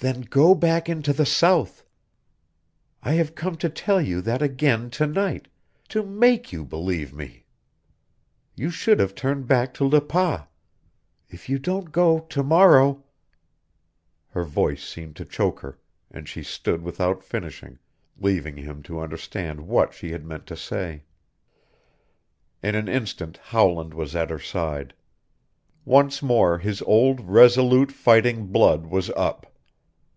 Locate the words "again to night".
4.40-5.48